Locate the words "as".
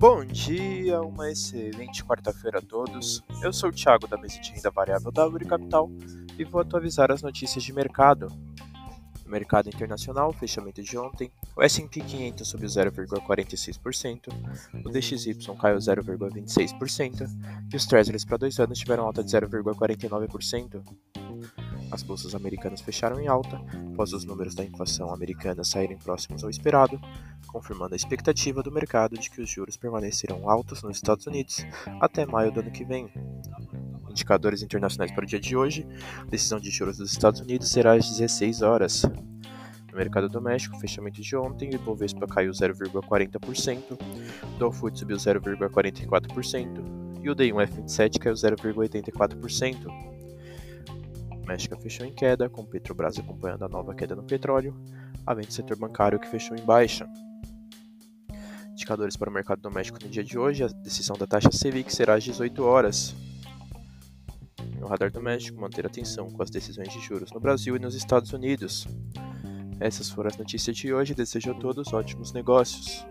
7.12-7.20, 21.90-22.02, 66.40-66.50, 70.28-70.36